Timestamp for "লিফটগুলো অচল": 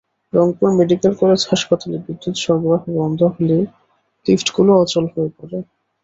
4.25-5.05